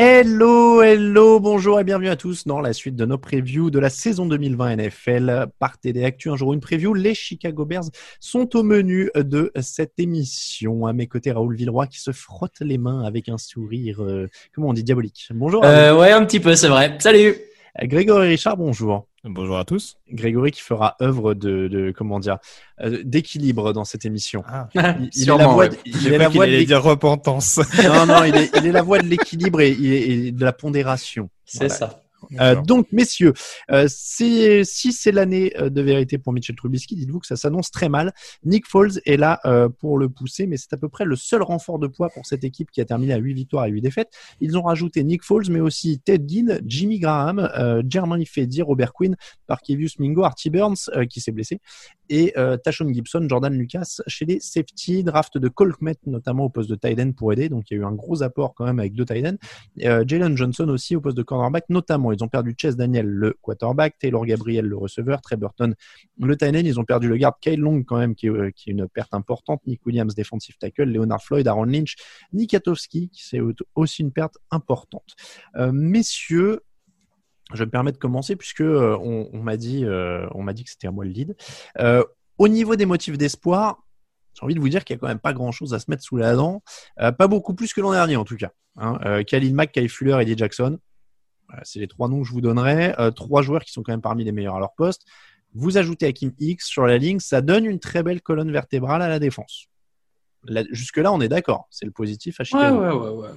[0.00, 3.90] Hello, hello, bonjour et bienvenue à tous dans la suite de nos previews de la
[3.90, 6.30] saison 2020 NFL par TD Actu.
[6.30, 7.90] Un jour une preview, les Chicago Bears
[8.20, 10.86] sont au menu de cette émission.
[10.86, 14.68] À mes côtés, Raoul Villeroy qui se frotte les mains avec un sourire, euh, comment
[14.68, 15.26] on dit, diabolique.
[15.34, 15.64] Bonjour.
[15.64, 16.96] Euh, ouais, un petit peu, c'est vrai.
[17.00, 17.34] Salut.
[17.82, 19.07] Grégory Richard, bonjour.
[19.24, 19.96] Bonjour à tous.
[20.12, 22.38] Grégory qui fera œuvre de, de comment dire,
[22.80, 24.44] euh, d'équilibre dans cette émission.
[24.46, 25.68] Ah, Il, il est la voix, ouais.
[25.70, 27.58] de- il est la voix allait dire repentance.
[27.84, 30.52] non, non, il est, il est la voix de l'équilibre et, et- et de la
[30.52, 31.30] pondération.
[31.44, 31.74] C'est Voilà.
[31.74, 32.02] ça.
[32.40, 33.32] Euh, donc, messieurs,
[33.70, 37.88] euh, si c'est l'année euh, de vérité pour Mitchell Trubisky, dites-vous que ça s'annonce très
[37.88, 38.12] mal.
[38.44, 41.42] Nick Foles est là euh, pour le pousser, mais c'est à peu près le seul
[41.42, 44.10] renfort de poids pour cette équipe qui a terminé à 8 victoires et 8 défaites.
[44.40, 48.92] Ils ont rajouté Nick Foles, mais aussi Ted Ginn, Jimmy Graham, euh, Jermaine Ifedi, Robert
[48.92, 51.60] Quinn, Parkevius Mingo, Artie Burns, qui s'est blessé,
[52.08, 56.70] et euh, Tashon Gibson, Jordan Lucas chez les safety, draft de Colkmet notamment au poste
[56.70, 57.48] de tight end pour aider.
[57.48, 59.36] Donc il y a eu un gros apport quand même avec deux tight ends.
[59.84, 62.12] Euh, Jalen Johnson aussi au poste de cornerback, notamment.
[62.12, 65.74] Ils ont perdu Chase Daniel, le quarterback, Taylor Gabriel, le receveur, Trey Burton,
[66.20, 66.62] le tight end.
[66.64, 68.88] Ils ont perdu le garde Kyle Long quand même, qui est, euh, qui est une
[68.88, 69.60] perte importante.
[69.66, 71.96] Nick Williams, defensive tackle, Leonard Floyd, Aaron Lynch,
[72.32, 73.40] Nick Katowski, qui c'est
[73.74, 75.14] aussi une perte importante.
[75.56, 76.60] Euh, messieurs,
[77.54, 80.64] je me permets de commencer puisque euh, on, on m'a dit, euh, on m'a dit
[80.64, 81.36] que c'était à moi le lead.
[81.78, 82.04] Euh,
[82.38, 83.82] au niveau des motifs d'espoir,
[84.34, 85.90] j'ai envie de vous dire qu'il y a quand même pas grand chose à se
[85.90, 86.62] mettre sous la dent.
[87.00, 88.50] Euh, pas beaucoup plus que l'an dernier en tout cas.
[88.76, 88.98] Hein.
[89.04, 90.78] Euh, Khalil Mack, Kyle Fuller et Eddie Jackson.
[91.48, 92.94] Voilà, c'est les trois noms que je vous donnerai.
[93.00, 95.02] Euh, trois joueurs qui sont quand même parmi les meilleurs à leur poste.
[95.54, 99.08] Vous ajoutez Hakim X sur la ligne, ça donne une très belle colonne vertébrale à
[99.08, 99.66] la défense.
[100.44, 101.66] Là- Jusque-là, on est d'accord.
[101.70, 102.78] C'est le positif à Ouais, Chicago.
[102.80, 103.28] ouais, ouais, ouais.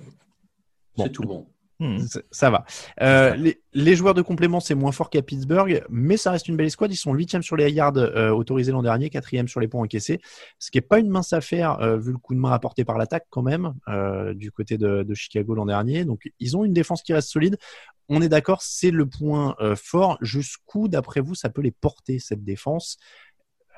[0.97, 1.03] Bon.
[1.05, 1.47] C'est tout bon.
[1.81, 1.97] Hmm.
[2.29, 2.63] Ça- va.
[3.01, 6.55] Euh, les, les joueurs de complément, c'est moins fort qu'à Pittsburgh, mais ça reste une
[6.55, 6.93] belle escouade.
[6.93, 10.21] Ils sont huitième sur les yards euh, autorisés l'an dernier, quatrième sur les points encaissés,
[10.59, 12.99] ce qui est pas une mince affaire euh, vu le coup de main apporté par
[12.99, 16.05] l'attaque quand même euh, du côté de, de Chicago l'an dernier.
[16.05, 17.57] Donc ils ont une défense qui reste solide.
[18.09, 20.19] On est d'accord, c'est le point euh, fort.
[20.21, 22.97] Jusqu'où, d'après vous, ça peut les porter cette défense?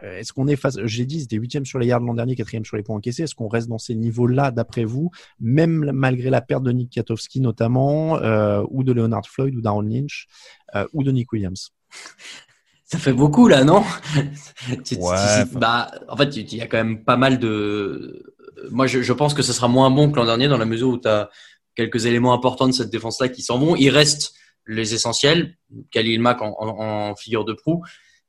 [0.04, 2.66] Est-ce qu'on est face J'ai dit, ils étaient huitième sur les yards l'an dernier, quatrième
[2.66, 3.24] sur les points encaissés.
[3.24, 7.40] Est-ce qu'on reste dans ces niveaux-là, d'après vous, même malgré la perte de Nick Katowski
[7.42, 10.28] notamment, euh, ou de Leonard Floyd, ou d'Aaron Lynch,
[10.76, 11.72] euh, ou de Nick Williams?
[12.86, 13.84] Ça fait beaucoup là, non?
[14.98, 15.16] Ouais,
[15.60, 18.24] Bah, en fait, il y a quand même pas mal de.
[18.70, 20.90] Moi, je, je pense que ce sera moins bon que l'an dernier dans la mesure
[20.90, 21.30] où tu as
[21.76, 23.76] quelques éléments importants de cette défense-là qui s'en vont.
[23.76, 24.34] Il reste
[24.68, 25.56] les essentiels,
[25.92, 27.84] Khalil Mack en, en- en figure de proue,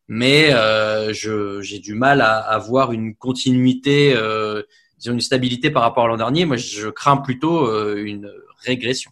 [0.09, 4.63] mais euh, je- j'ai du mal à avoir une continuité, euh,
[4.99, 6.45] disons une stabilité par rapport à l'an dernier.
[6.45, 8.31] Moi, je crains plutôt euh, une
[8.65, 9.11] régression.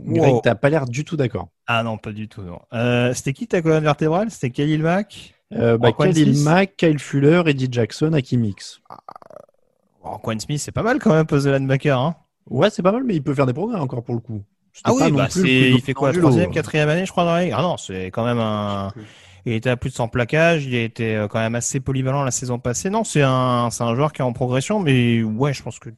[0.00, 0.40] Greg, Wow.
[0.42, 1.48] t'as pas l'air du tout d'accord.
[1.66, 2.42] Ah non, pas du tout.
[2.72, 4.30] Euh, C'était qui ta colonne vertébrale?
[4.30, 5.34] C'était Khalil Mack?
[5.52, 8.80] Euh, bah, Khalil Mack, Kyle Fuller, Eddie Jackson, Hakim X.
[10.02, 11.98] oh, Quan Smith, c'est pas mal quand même, poste de linebacker.
[11.98, 12.16] Hein
[12.50, 14.42] Ouais, c'est pas mal, mais il peut faire des progrès encore pour le coup.
[14.82, 16.18] Ah pas oui, non bah il fait quoi lot.
[16.18, 17.54] Troisième, quatrième année, je crois, dans la ligue?
[17.56, 18.92] Ah non, c'est quand même un.
[19.46, 22.22] Il était à plus de 100 plaquages, il a été euh, quand même assez polyvalent
[22.24, 22.88] la saison passée.
[22.90, 25.90] Non, c'est un, c'est un joueur qui est en progression, mais ouais, je pense que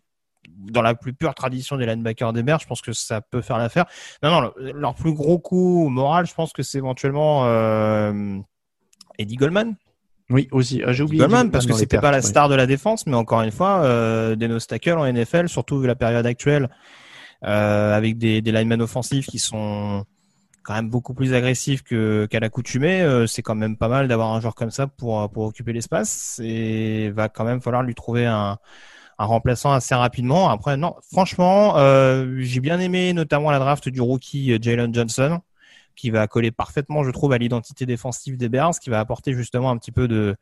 [0.58, 3.58] dans la plus pure tradition des linebackers des Bears, je pense que ça peut faire
[3.58, 3.84] l'affaire.
[4.22, 8.38] Non, non, le- leur plus gros coup moral, je pense que c'est éventuellement euh,
[9.19, 9.76] Eddie Goldman.
[10.28, 10.82] Oui, aussi.
[10.84, 11.20] Ah, J'ai oublié.
[11.20, 12.22] Goldman, parce que c'était pas la ouais.
[12.22, 15.78] star de la défense, mais encore une fois, euh, des nose tackles en NFL, surtout
[15.78, 16.69] vu la période actuelle,
[17.44, 20.04] euh, avec des, des linemen offensifs qui sont
[20.67, 24.33] quand même beaucoup plus agressifs que qu'à l'accoutumée, euh, c'est quand même pas mal d'avoir
[24.35, 28.27] un joueur comme ça pour pour occuper l'espace et va quand même falloir lui trouver
[28.27, 28.59] un
[29.19, 30.51] un remplaçant assez rapidement.
[30.51, 35.41] Après, non, franchement, euh, j'ai bien aimé notamment la draft du rookie euh, Jalen Johnson
[35.95, 39.71] qui va coller parfaitement, je trouve, à l'identité défensive des Bears, qui va apporter justement
[39.71, 40.37] un petit peu de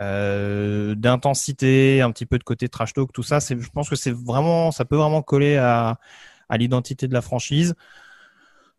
[0.00, 3.40] euh, d'intensité, un petit peu de côté trash talk, tout ça.
[3.40, 5.98] C'est, je pense que c'est vraiment, ça peut vraiment coller à,
[6.50, 7.74] à l'identité de la franchise.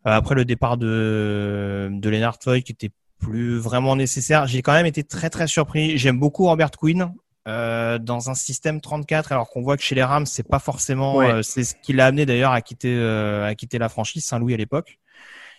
[0.07, 4.73] Euh, après le départ de de Leonard Foy, qui était plus vraiment nécessaire, j'ai quand
[4.73, 5.97] même été très très surpris.
[5.97, 7.13] J'aime beaucoup Robert Quinn.
[7.47, 11.15] Euh, dans un système 34, alors qu'on voit que chez les Rams, c'est pas forcément,
[11.15, 11.31] Ouais.
[11.31, 14.53] euh, c'est ce qui l'a amené d'ailleurs à quitter, euh, à quitter la franchise Saint-Louis
[14.53, 14.99] à l'époque.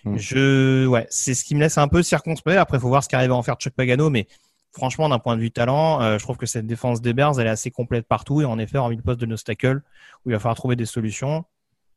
[0.04, 0.16] Mm.
[0.16, 2.56] Je, ouais, c'est ce qui me laisse un peu circonspect.
[2.56, 4.28] Après, faut voir ce qu'arrive à en faire Chuck Pagano, mais
[4.70, 7.48] franchement, d'un point de vue talent, euh, je trouve que cette défense des Bears, elle
[7.48, 9.82] est assez complète partout et en effet, hormis le poste de Nostacle,
[10.24, 11.44] où il va falloir trouver des solutions,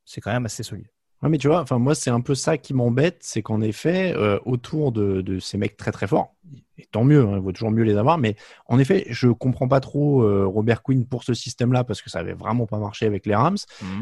[0.04, 0.88] c'est quand même assez solide.
[1.24, 4.14] Ouais, mais tu vois, enfin moi c'est un peu ça qui m'embête, c'est qu'en effet
[4.16, 6.36] euh, autour de, de ces mecs très très forts,
[6.78, 8.36] et tant mieux, hein, il vaut toujours mieux les avoir, mais
[8.68, 12.20] en effet je comprends pas trop euh, Robert Quinn pour ce système-là parce que ça
[12.20, 13.58] avait vraiment pas marché avec les Rams.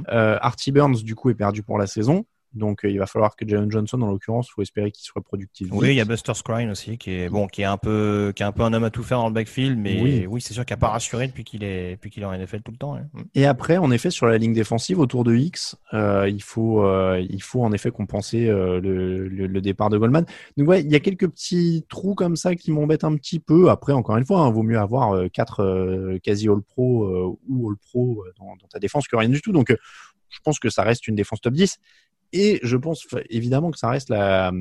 [0.10, 3.36] Euh, Artie Burns du coup est perdu pour la saison, donc euh, il va falloir
[3.36, 5.68] que Jalen Johnson en l'occurrence, faut espérer qu'il soit productif.
[5.72, 8.44] Oui, il y a Buster Scrine aussi, qui est bon, qui est un peu, qui
[8.44, 10.26] est un peu un homme à tout faire dans le backfield, mais Oui.
[10.28, 12.62] oui, c'est sûr qu'il n'a pas rassuré depuis qu'il est, depuis qu'il est en NFL
[12.62, 12.96] tout le temps.
[12.96, 13.08] hein.
[13.36, 17.26] Et après, en effet, sur la ligne défensive, autour de X, euh, il, faut, euh,
[17.30, 20.26] il faut en effet compenser euh, le, le, le départ de Goldman.
[20.58, 23.70] Donc, ouais, il y a quelques petits trous comme ça qui m'embêtent un petit peu.
[23.70, 28.34] Après, encore une fois, hein, vaut mieux avoir quatre quasi All-Pro euh, ou All-Pro euh,
[28.38, 29.52] dans, dans ta défense que rien du tout.
[29.52, 29.76] Donc,
[30.30, 31.78] je pense que ça reste une défense top 10.
[32.34, 34.52] Et je pense évidemment que ça reste la,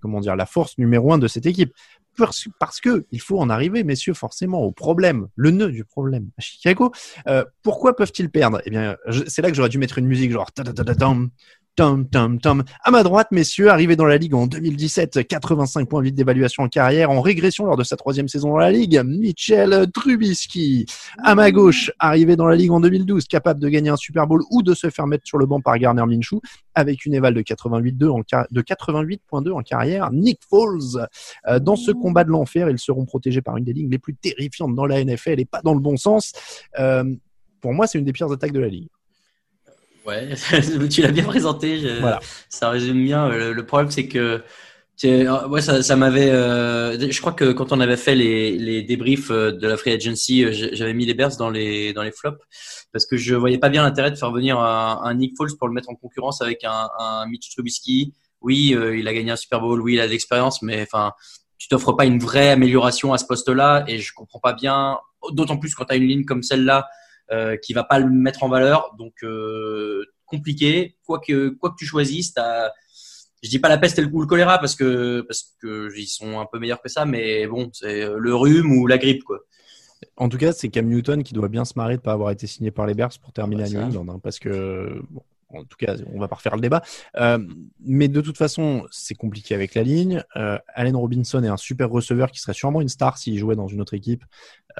[0.00, 1.72] comment dire, la force numéro un de cette équipe.
[2.16, 6.30] Parce, parce que il faut en arriver, messieurs, forcément, au problème, le nœud du problème
[6.36, 6.90] à Chicago.
[7.28, 8.60] Euh, pourquoi peuvent-ils perdre?
[8.64, 8.96] Eh bien,
[9.28, 11.30] c'est là que j'aurais dû mettre une musique genre ta-ta-ta-ta-tam,
[11.78, 12.64] tam, tam, tam.
[12.82, 17.20] À ma droite, messieurs, arrivé dans la ligue en 2017, 85.8 d'évaluation en carrière, en
[17.20, 20.86] régression lors de sa troisième saison dans la ligue, Mitchell Trubisky.
[21.22, 24.42] À ma gauche, arrivé dans la ligue en 2012, capable de gagner un Super Bowl
[24.50, 26.40] ou de se faire mettre sur le banc par Garner Minshew,
[26.74, 31.06] avec une éval de 88.2 en, car- de 88.2 en carrière, Nick Foles.
[31.46, 34.16] Euh, dans ce combat de l'enfer, ils seront protégés par une des ligues les plus
[34.16, 36.32] terrifiantes dans la NFL et pas dans le bon sens.
[36.80, 37.04] Euh,
[37.60, 38.88] pour moi, c'est une des pires attaques de la ligue.
[40.08, 40.28] Ouais,
[40.90, 41.78] tu l'as bien présenté.
[41.80, 42.20] je- Voilà.
[42.48, 43.28] Ça résume bien.
[43.28, 44.42] Le, le problème, c'est que
[45.04, 46.30] euh, ouais, ça, ça m'avait.
[46.30, 49.92] euh, je crois que quand on avait fait les, les débriefs euh, de la free
[49.92, 52.40] agency, euh, j'avais mis les Bears dans les dans les flops
[52.92, 55.68] parce que je voyais pas bien l'intérêt de faire venir un, un Nick Foles pour
[55.68, 58.12] le mettre en concurrence avec un, un Mitch Trubisky.
[58.40, 59.80] Oui, euh, il a gagné un Super Bowl.
[59.82, 61.12] Oui, il a de l'expérience, mais enfin,
[61.58, 64.98] tu t'offres pas une vraie amélioration à ce poste-là et je comprends pas bien.
[65.32, 66.88] D'autant plus quand tu as une ligne comme celle-là
[67.32, 68.94] euh, qui va pas le mettre en valeur.
[68.98, 70.96] Donc euh, compliqué.
[71.06, 72.70] Quoi que quoi que tu choisisses, t'as
[73.42, 76.06] je dis pas la peste et le- ou le choléra parce que parce que ils
[76.08, 79.22] sont un peu meilleurs que ça, mais bon, c'est euh, le rhume ou la grippe
[79.24, 79.38] quoi.
[80.16, 82.46] En tout cas, c'est Cam Newton qui doit bien se marrer de pas avoir été
[82.46, 83.80] signé par les Bears pour terminer Ouais, à New.
[83.98, 86.82] England, hein, parce que bon, en tout cas, on va pas refaire le débat.
[87.16, 87.38] Euh,
[87.80, 90.22] mais de toute façon, c'est compliqué avec la ligne.
[90.36, 93.68] Euh, Allen Robinson est un super receveur qui serait sûrement une star s'il jouait dans
[93.68, 94.24] une autre équipe,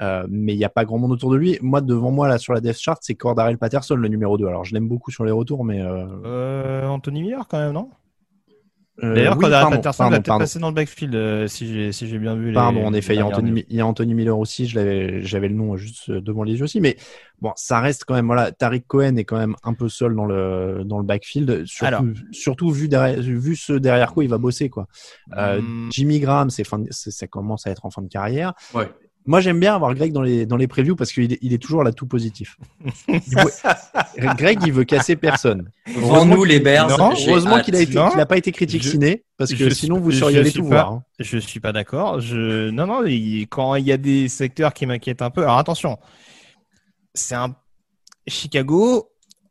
[0.01, 1.57] euh, mais il n'y a pas grand monde autour de lui.
[1.61, 4.45] Moi, devant moi là sur la depth chart, c'est Cordarel Patterson, le numéro 2.
[4.47, 7.89] Alors, je l'aime beaucoup sur les retours, mais euh, Euh, Anthony Miller quand même, non?
[9.01, 12.19] D'ailleurs, oui, quand Patterson va peut-être passer dans le backfield, euh, si j'ai si j'ai
[12.19, 12.51] bien vu.
[12.53, 15.21] Pardon, en effet, il y, a Anthony, il y a Anthony Miller aussi, je l'avais,
[15.23, 16.97] j'avais le nom juste devant les yeux aussi, mais
[17.41, 20.25] bon, ça reste quand même, voilà, Tariq Cohen est quand même un peu seul dans
[20.25, 22.03] le, dans le backfield, surtout, Alors.
[22.31, 24.87] surtout vu, derrière, vu ce derrière quoi il va bosser, quoi.
[25.37, 25.89] Euh, Hmm.
[25.91, 28.53] Jimmy Graham, c'est fin de- c'est- ça commence à être en fin de carrière.
[28.73, 28.89] Ouais.
[29.29, 31.59] Moi, j'aime bien avoir Greg dans les, dans les previews parce qu'il est, il est
[31.59, 32.57] toujours là tout positif.
[33.07, 35.69] Il veut- Greg, il veut casser personne.
[35.95, 36.97] Vends-nous les Bears.
[36.97, 38.09] Non, Heureusement qu'il a été, Non.
[38.09, 40.63] qu'il a pas été critique Je- ciné parce que sinon suis- vous seriez allé tout
[40.63, 40.91] pas- voir.
[40.93, 41.03] hein.
[41.19, 42.19] Je suis pas d'accord.
[42.19, 45.43] Je non non, il- quand il y a des secteurs qui m'inquiètent un peu.
[45.43, 45.99] Alors attention,
[47.13, 47.55] c'est un
[48.27, 49.09] Chicago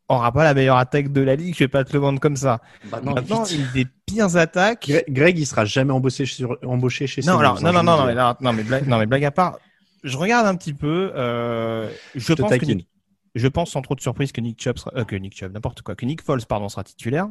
[0.09, 1.55] aura pas la meilleure attaque de la ligue.
[1.55, 2.61] Je vais pas te le vendre comme ça.
[2.91, 3.59] Bah non, Maintenant, vite.
[3.61, 4.89] une des pires attaques.
[4.89, 8.01] Gre- Greg, il sera jamais embauché, sur, embauché chez Non, alors, non, non, non, non,
[8.03, 8.07] dis.
[8.09, 9.59] mais, là, non, mais blague, non, mais blague à part,
[10.05, 11.13] je regarde un petit peu.
[11.15, 12.79] Euh, je pense que taquine.
[12.79, 12.89] Nick-
[13.35, 15.83] je pense sans trop de surprise que Nick Chubb, sera, euh, que Nick Chubb, n'importe
[15.83, 17.29] quoi, que Nick Foles, pardon, sera titulaire.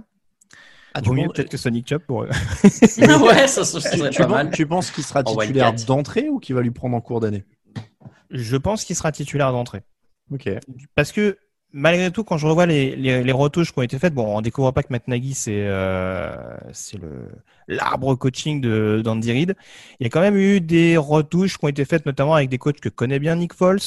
[0.93, 2.29] Ah, Vaut mieux peut-être que ce soit Nick Chubb pour eux.
[2.63, 4.51] ouais, ça, serait tu pas penses, mal.
[4.51, 7.43] tu penses qu'il sera titulaire d'entrée ou qu'il va lui prendre en cours d'année?
[8.29, 9.81] Je pense qu'il sera titulaire d'entrée.
[10.31, 10.49] Ok.
[10.95, 11.37] Parce que
[11.73, 14.41] malgré tout, quand je revois les, les, les retouches qui ont été faites, bon, on
[14.41, 16.35] découvre pas que Matt Nagy c'est euh,
[16.93, 17.29] le
[17.67, 19.55] l'arbre coaching de d'Andy Reid.
[19.99, 22.57] Il y a quand même eu des retouches qui ont été faites, notamment avec des
[22.57, 23.79] coachs que connaît bien Nick Foles.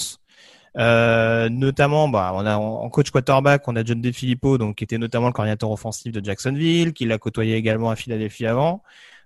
[0.78, 4.98] Euh, notamment, bah, on a en coach quarterback, on a John DeFilippo, donc qui était
[4.98, 8.82] notamment le coordinateur offensif de Jacksonville, qui l'a côtoyé également à Philadelphie avant.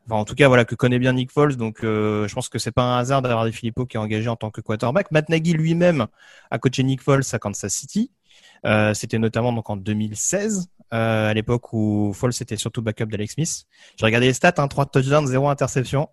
[0.06, 2.58] Enfin, en tout cas, voilà, que connaît bien Nick Foles, donc euh, je pense que
[2.58, 5.11] c'est pas un hasard d'avoir DeFilippo qui est engagé en tant que quarterback.
[5.11, 6.06] Matt Nagy lui-même
[6.50, 8.11] a coaché Nick Foles à Kansas City.
[8.66, 10.68] Euh, C'était notamment donc en 2016.
[10.92, 13.64] euh, à l'époque où Foles était surtout backup d'Alex Smith.
[13.98, 16.08] J'ai regardé les stats, hein, 3 touchdowns, 0 interception.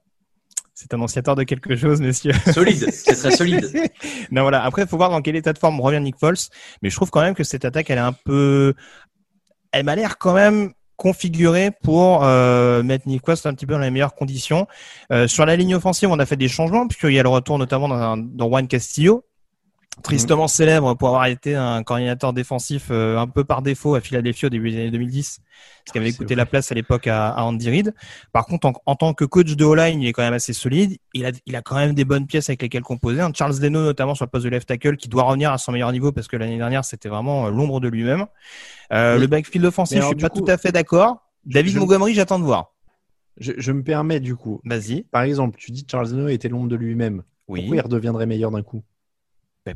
[0.73, 2.33] C'est annonciateur de quelque chose, messieurs.
[2.51, 3.69] Solide, c'est très solide.
[4.31, 4.63] non, voilà.
[4.63, 6.37] Après, il faut voir dans quel état de forme revient Nick Foles.
[6.81, 8.73] Mais je trouve quand même que cette attaque, elle est un peu,
[9.71, 13.79] elle m'a l'air quand même configurée pour euh, mettre Nick Foles un petit peu dans
[13.79, 14.67] les meilleures conditions.
[15.11, 17.59] Euh, sur la ligne offensive, on a fait des changements puisqu'il y a le retour
[17.59, 19.25] notamment dans, dans Juan Castillo,
[20.03, 24.45] tristement célèbre pour avoir été un coordinateur défensif euh, un peu par défaut à Philadelphie
[24.45, 25.39] au début des années 2010,
[25.85, 27.93] ce qui avait coûté la place à l'époque à, à Andy Reid.
[28.31, 30.97] Par contre, en, en tant que coach de O-line, il est quand même assez solide.
[31.13, 33.19] Il a, il a quand même des bonnes pièces avec lesquelles composer.
[33.21, 35.71] Un Charles Deno, notamment sur le poste de left tackle, qui doit revenir à son
[35.73, 38.25] meilleur niveau parce que l'année dernière, c'était vraiment euh, l'ombre de lui-même.
[38.93, 41.17] Euh, le backfield offensif, mais je alors, suis pas coup, tout à fait d'accord.
[41.45, 42.73] David je- Montgomery, j'attends de voir.
[43.37, 44.61] Je, je me permets du coup.
[44.63, 45.03] Vas-y.
[45.03, 47.23] Par exemple, tu dis Charles Zeno était l'ombre de lui-même.
[47.47, 47.61] Oui.
[47.61, 48.83] Pourquoi il redeviendrait meilleur d'un coup?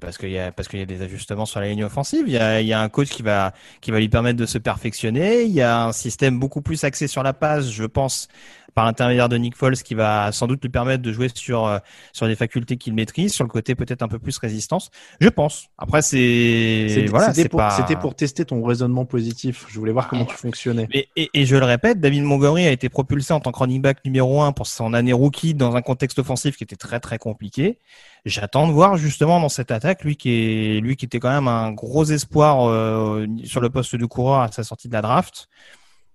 [0.01, 2.23] Parce qu'il y a parce qu'il y a des ajustements sur la ligne offensive.
[2.27, 4.45] Il y a, il y a un coach qui va qui va lui permettre de
[4.45, 5.43] se perfectionner.
[5.43, 8.27] Il y a un système beaucoup plus axé sur la passe, je pense,
[8.73, 11.77] par l'intermédiaire de Nick Foles, qui va sans doute lui permettre de jouer sur euh,
[12.13, 14.89] sur des facultés qu'il maîtrise, sur le côté peut-être un peu plus résistance.
[15.21, 15.67] Je pense.
[15.77, 17.95] Après, c'est C'était voilà, c'était c'est pour, pas.
[18.01, 19.65] pour tester ton raisonnement positif.
[19.69, 20.87] Je voulais voir comment tu fonctionnais.
[20.93, 23.83] Et, et, et je le répète, David Montgomery a été propulsé en tant que running
[23.83, 27.19] back numéro un pour son année rookie dans un contexte offensif qui était très très
[27.19, 27.77] compliqué.
[28.25, 31.47] J'attends de voir justement dans cette attaque lui qui est lui qui était quand même
[31.47, 35.47] un gros espoir euh, sur le poste de coureur à sa sortie de la draft.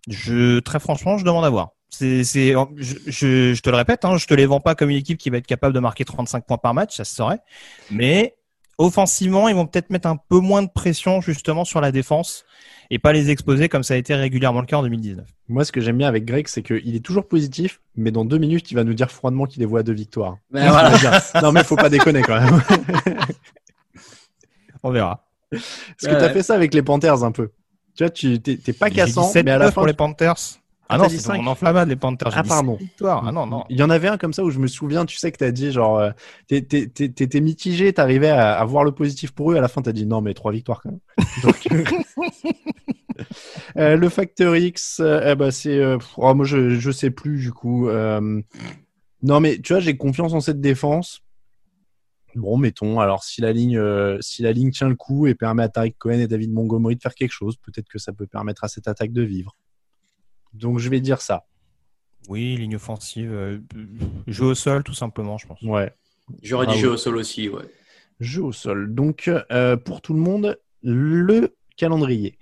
[0.08, 1.70] Je très franchement, je demande à voir.
[1.88, 4.90] C'est c'est je, je, je te le répète, hein, je te les vends pas comme
[4.90, 7.40] une équipe qui va être capable de marquer 35 points par match, ça se saurait.
[7.90, 8.34] Mais
[8.78, 12.44] offensivement, ils vont peut-être mettre un peu moins de pression justement sur la défense
[12.90, 15.24] et pas les exposer comme ça a été régulièrement le cas en 2019.
[15.48, 18.38] Moi, ce que j'aime bien avec Greg, c'est qu'il est toujours positif, mais dans deux
[18.38, 20.38] minutes, il va nous dire froidement qu'il est voix à deux victoires.
[20.50, 21.20] Ben voilà.
[21.42, 22.60] Non, mais faut pas déconner quand même.
[24.82, 25.26] On verra.
[25.50, 25.62] Parce
[26.02, 26.32] que Ouais, t'as ouais.
[26.32, 27.50] fait ça avec les Panthers un peu.
[27.96, 29.72] Tu vois, tu t'es pas cassant, dit 7 mais à la fin.
[29.72, 30.34] pour les Panthers.
[30.90, 32.32] Ah Ah, non, c'est mon enflammade les Panthers.
[32.34, 32.72] Ah, dit pardon.
[32.78, 33.24] sept victoires.
[33.26, 33.64] Ah non, non.
[33.70, 35.50] Il y en avait un comme ça où je me souviens, tu sais que t'as
[35.52, 36.10] dit genre, euh,
[36.48, 40.06] t'étais mitigé, t'arrivais à, à voir le positif pour eux, à la fin t'as dit
[40.06, 41.00] non mais trois victoires quand même.
[41.42, 41.68] Donc,
[43.76, 47.38] euh, le facteur X, euh, eh ben, c'est, euh, oh, moi je je sais plus
[47.38, 47.88] du coup.
[47.88, 48.40] euh,
[49.22, 51.20] non mais tu vois, j'ai confiance en cette défense.
[52.36, 53.00] Bon, mettons.
[53.00, 55.96] Alors si la ligne, euh, si la ligne tient le coup et permet à Tariq
[55.98, 58.86] Cohen et David Montgomery de faire quelque chose, peut-être que ça peut permettre à cette
[58.88, 59.56] attaque de vivre.
[60.52, 61.46] Donc je vais dire ça.
[62.28, 63.32] Oui, ligne offensive.
[63.32, 63.58] euh,
[64.26, 65.62] jeu au sol, tout simplement, je pense.
[65.62, 65.92] Ouais.
[66.42, 67.64] J'aurais Ah dit jeu au sol aussi, ouais.
[68.20, 68.94] Jeu au sol.
[68.94, 72.38] Donc, euh, pour tout le monde, le calendrier.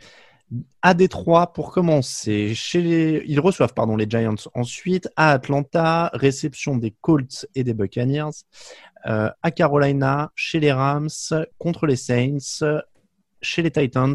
[0.83, 3.23] À Détroit, pour commencer, chez les...
[3.27, 4.35] ils reçoivent pardon, les Giants.
[4.55, 8.31] Ensuite, à Atlanta, réception des Colts et des Buccaneers.
[9.07, 11.09] Euh, à Carolina, chez les Rams,
[11.59, 12.39] contre les Saints.
[13.41, 14.15] Chez les Titans,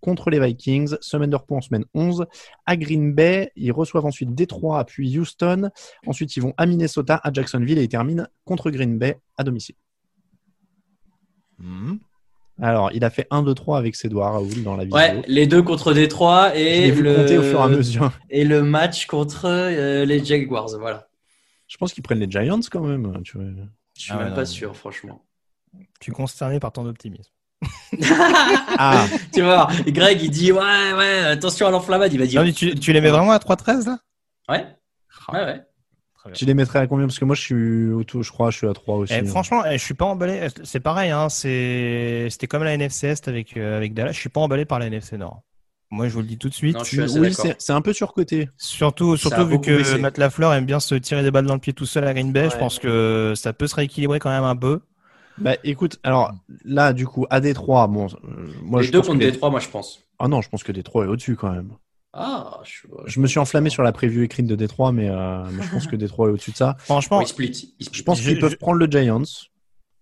[0.00, 2.26] contre les Vikings, semaine de repos en semaine 11.
[2.64, 5.70] À Green Bay, ils reçoivent ensuite Détroit, puis Houston.
[6.06, 9.74] Ensuite, ils vont à Minnesota, à Jacksonville et ils terminent contre Green Bay à domicile.
[11.58, 11.98] Mhm.
[12.60, 14.96] Alors, il a fait 1, 2, 3 avec ses doigts, Raoul, dans la vidéo.
[14.96, 17.14] Ouais, les deux contre Détroit et le...
[17.14, 18.12] compter au fur et à mesure.
[18.30, 21.08] et le match contre euh, les Jaguars, voilà.
[21.68, 23.22] Je pense qu'ils prennent les Giants quand même.
[23.24, 23.46] Tu vois.
[23.94, 25.22] Je suis Ah même non, pas sûr, franchement.
[26.00, 27.32] Tu es consterné par ton optimisme.
[28.78, 32.12] Ah, tu voir, Greg, il dit ouais, ouais, attention à l'enflammade.
[32.12, 33.98] Il va dire Non, tu, tu les mets vraiment à 3-13 là?
[34.48, 34.66] Ouais,
[35.32, 36.32] ouais, ouais.
[36.34, 37.06] tu les mettrais à combien?
[37.06, 39.14] Parce que moi, je suis autour, je crois, je suis à 3 aussi.
[39.14, 40.48] Eh, franchement, eh, je suis pas emballé.
[40.64, 44.12] C'est pareil, hein, c'est- c'était comme la NFC Est avec, euh, avec Dallas.
[44.12, 45.42] Je suis pas emballé par la NFC Nord.
[45.90, 46.76] Moi, je vous le dis tout de suite.
[46.76, 48.48] Non, je suis assez oui, c'est un peu surcoté.
[48.58, 49.98] Surtout, surtout vu que baissé.
[49.98, 52.32] Matt Lafleur aime bien se tirer des balles dans le pied tout seul à Green
[52.32, 54.80] Bay, je pense que ça peut se rééquilibrer quand même un peu.
[55.38, 56.32] Bah, écoute, alors
[56.64, 59.50] là, du coup, à Détroit, bon, euh, moi, les je deux pense contre que Détroit,
[59.50, 60.00] moi je pense.
[60.18, 61.72] Ah non, je pense que Détroit est au-dessus quand même.
[62.14, 65.62] Ah, je, Je me suis enflammé sur la preview écrite de Détroit, mais, euh, mais
[65.62, 66.76] je pense que Détroit est au-dessus de ça.
[66.78, 67.74] Franchement, il split.
[67.78, 67.98] il split.
[67.98, 69.22] Je pense qu'ils peuvent je- prendre le Giants.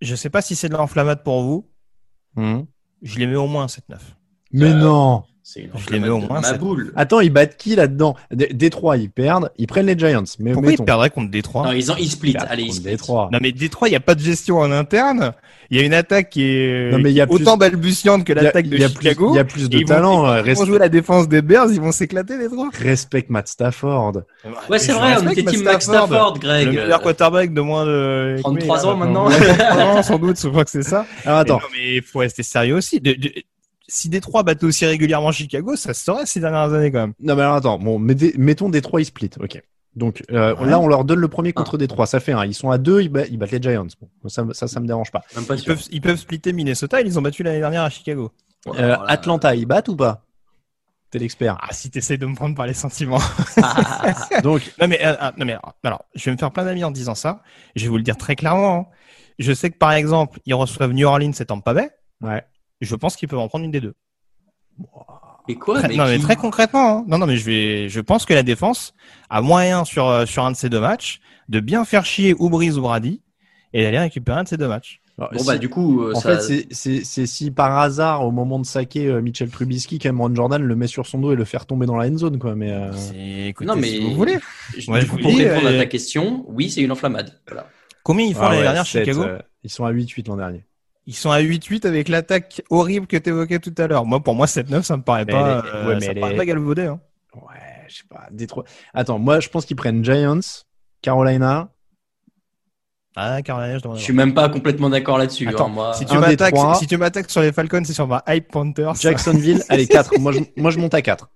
[0.00, 1.69] je sais pas si c'est de l'enflammade pour vous.
[2.37, 2.67] Mhm.
[3.03, 3.99] Je les mets au moins 7-9.
[4.53, 6.90] Mais Euh, non C'est une Je les mets au moins, ma boule.
[6.96, 8.16] Attends, ils battent qui là-dedans?
[8.32, 10.24] Dé- Détroit, ils perdent, ils prennent les Giants.
[10.38, 11.66] Mais Pourquoi mettons, ils perdraient contre Détroit?
[11.66, 12.30] Non, ils, ont, ils split.
[12.30, 12.90] ils Allez, ils contre split.
[12.92, 13.28] Détroit.
[13.30, 15.32] Non mais Détroit, il n'y a pas de gestion en interne.
[15.68, 18.24] Il y a une attaque qui est Non, mais il y a plus- autant balbutiante
[18.24, 19.32] que l'attaque de y a plus- Chicago.
[19.34, 20.26] Il y a plus de Et ils vont- talent.
[20.26, 22.70] euh, Ils vont Respect, jouer la défense des Bears, ils vont s'éclater les trois.
[22.72, 24.22] respecte Matt Stafford.
[24.70, 26.68] Ouais, c'est vrai, on était team Matt Stafford, Le Greg.
[26.68, 29.28] meilleur quarterback de moins de 33 combien, ans maintenant.
[29.28, 31.04] Ouais, 33 ans, sans doute, je crois que c'est ça.
[31.26, 32.98] Alors attends, mais il faut rester sérieux aussi.
[33.87, 37.14] Si Détroit battait aussi régulièrement Chicago, ça se saurait ces dernières années quand même.
[37.21, 39.62] non mais alors attends, bon, mettons Détroit, ils split, ok.
[39.95, 40.67] Donc euh, Ouais.
[40.67, 42.45] là, on leur donne le premier contre Détroit, ça fait un.
[42.47, 43.87] Ils sont à deux, ils, ba- ils battent les Giants.
[44.00, 45.23] Bon, ça, ça, ça me dérange pas.
[45.37, 45.75] Même pas Ils sûr.
[45.75, 48.33] peuvent, ils peuvent splitter Minnesota, ils les ont battus l'année dernière à Chicago.
[48.67, 49.05] Euh, Voilà.
[49.07, 50.25] Atlanta, ils battent ou pas?
[51.11, 51.59] T'es l'expert.
[51.62, 53.21] Ah, si t'essayes de me prendre par les sentiments.
[54.43, 57.14] Donc, non mais, euh, non mais, alors, je vais me faire plein d'amis en disant
[57.14, 57.43] ça.
[57.76, 58.76] Je vais vous le dire très clairement.
[58.79, 58.87] hein.
[59.38, 61.91] Je sais que par exemple, ils reçoivent New Orleans et Tampa Bay.
[62.23, 62.43] ouais.
[62.85, 63.95] Je pense qu'ils peuvent en prendre une des deux.
[65.49, 66.99] Et quoi Très- mais non mais qui- très concrètement.
[66.99, 67.05] hein.
[67.07, 68.95] Non non mais je vais, je pense que la défense
[69.31, 72.49] a moyen sur euh, sur un de ces deux matchs de bien faire chier ou
[72.49, 73.21] Breeze ou Brady
[73.73, 75.00] et d'aller récupérer un de ces deux matchs.
[75.17, 76.38] Alors, Bon si- bah du coup, euh, en ça...
[76.41, 80.75] fait, c'est- si par hasard, au moment de saquer euh, Mitchell Trubisky, Cameron Jordan le
[80.75, 82.57] met sur son dos et le faire tomber dans la end zone, quoi.
[82.57, 84.38] Mais euh, C'est- écoutez, non mais si vous voulez.
[84.76, 86.81] je- Moi, du je coup, vous pour dis, répondre euh, à ta question, oui, c'est
[86.81, 87.38] une enflammade.
[87.47, 87.69] Voilà.
[88.03, 89.23] Combien ils font ah l'année ouais, dernière sept, Chicago?
[89.25, 90.64] euh, ils sont à 8-8 l'an dernier.
[91.06, 94.06] Ils sont à 8-8 avec l'attaque horrible que tu évoquais tout à l'heure.
[94.06, 96.32] Moi, pour moi, 7-9, ça me paraît Mais pas, euh, ouais, mais ça me paraît
[96.34, 96.82] est- pas galvaudé.
[96.87, 97.00] Hein.
[97.34, 97.42] Ouais,
[97.88, 98.26] je sais pas.
[98.30, 98.64] Détroit.
[98.94, 100.40] Attends, moi, je pense qu'ils prennent Giants,
[101.02, 101.68] Carolina.
[103.16, 103.99] Ah, Carolina, je demande.
[103.99, 105.46] Je suis même pas complètement d'accord là-dessus.
[105.46, 105.94] Attends, hein, moi.
[105.94, 108.94] si tu m'attaques, si tu m'attaques sur les Falcons, c'est sur ma hype Panthers.
[108.96, 110.18] Jacksonville, allez, 4.
[110.18, 111.28] Moi, je, moi, je monte à 4.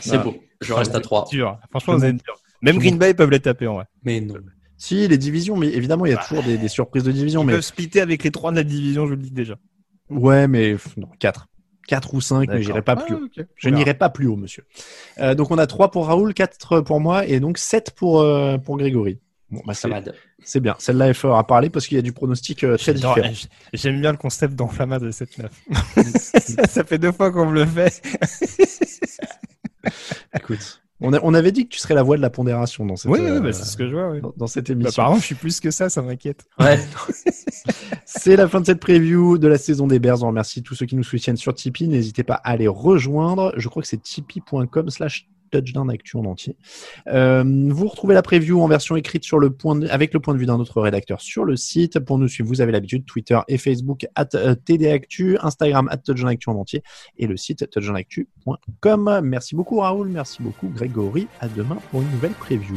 [0.00, 0.18] C'est Ah.
[0.18, 0.34] beau.
[0.60, 1.26] Je reste à 3.
[1.30, 1.58] Dur.
[1.70, 2.34] Franchement, vous êtes dur.
[2.60, 3.84] Même Green Bay peuvent les taper en vrai.
[4.04, 4.34] Mais non.
[4.82, 7.42] Si, les divisions, mais évidemment, il y a toujours des, des surprises de division.
[7.42, 9.54] Ils Mais peuvent splitter avec les trois de la division, je vous le dis déjà.
[10.10, 11.46] ouais, mais non, 4.
[11.86, 13.24] 4 ou 5, mais j'irai pas plus Ah, haut.
[13.26, 13.46] ok.
[13.54, 14.64] Je n'irai pas plus haut, monsieur.
[15.18, 18.58] Euh, donc, on a 3 pour Raoul, 4 pour moi et donc 7 pour, euh,
[18.58, 19.20] pour Grégory.
[19.52, 20.74] Bon, bah, c'est, bien.
[20.80, 23.30] Celle-là, il faudra parler parce qu'il y a du pronostic euh, très différent.
[23.72, 25.46] J'aime bien le concept d'enflammade de 7-9.
[26.68, 28.02] ça fait deux fois qu'on me le fait.
[30.34, 32.96] Écoute, on, a- on avait dit que tu serais la voix de la pondération dans
[32.96, 34.10] cette, Oui, oui, euh, bah, c'est ce que je vois.
[34.10, 34.20] oui.
[34.20, 35.02] dans, dans cette Bah, émission.
[35.02, 36.44] apparemment, je suis plus que ça, ça m'inquiète.
[36.58, 36.78] Ouais.
[38.04, 40.22] C'est la fin de cette preview de la saison des Bears.
[40.22, 41.88] On remercie tous ceux qui nous soutiennent sur Tipeee.
[41.88, 43.52] N'hésitez pas à les rejoindre.
[43.56, 46.56] Je crois que c'est tipeee.com slash touchdown actu en entier.
[47.06, 50.38] Euh, vous retrouvez la preview en version écrite sur le point avec le point de
[50.38, 52.00] vue d'un autre rédacteur sur le site.
[52.00, 56.28] Pour nous suivre, vous avez l'habitude, Twitter et Facebook at euh, TDActu, Instagram at touchdown
[56.28, 56.82] actu en entier
[57.18, 59.20] et le site touchdownactu.com.
[59.22, 61.28] Merci beaucoup Raoul, merci beaucoup Grégory.
[61.40, 62.76] À demain pour une nouvelle preview.